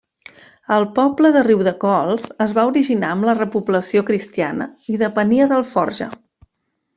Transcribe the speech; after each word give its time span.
El 0.75 0.85
poble 0.95 1.29
de 1.35 1.43
Riudecols 1.47 2.25
es 2.45 2.55
va 2.59 2.63
originar 2.71 3.11
amb 3.17 3.27
la 3.29 3.37
repoblació 3.41 4.03
cristiana 4.09 4.69
i 4.95 4.99
depenia 5.03 5.51
d'Alforja. 5.53 6.11